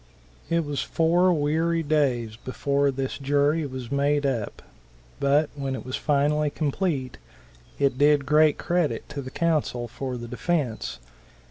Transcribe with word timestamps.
It 0.49 0.65
was 0.65 0.81
four 0.81 1.31
weary 1.31 1.83
days 1.83 2.35
before 2.35 2.89
this 2.89 3.19
jury 3.19 3.63
was 3.67 3.91
made 3.91 4.25
up, 4.25 4.63
but 5.19 5.51
when 5.53 5.75
it 5.75 5.85
was 5.85 5.95
finally 5.95 6.49
complete, 6.49 7.19
it 7.77 7.99
did 7.99 8.25
great 8.25 8.57
credit 8.57 9.07
to 9.09 9.21
the 9.21 9.29
counsel 9.29 9.87
for 9.87 10.17
the 10.17 10.27
defence. 10.27 10.97